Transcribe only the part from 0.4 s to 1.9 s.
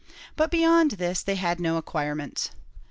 beyond this they had no